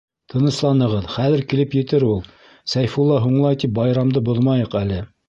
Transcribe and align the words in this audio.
Тынысланығыҙ, 0.33 1.03
хәҙер 1.15 1.43
килеп 1.51 1.75
етер 1.79 2.05
ул. 2.07 2.17
Сәйфулла 2.73 3.21
һуңлай 3.27 3.61
тип 3.65 3.77
байрамды 3.77 4.25
боҙмайыҡ 4.31 4.81
әле. 4.85 4.99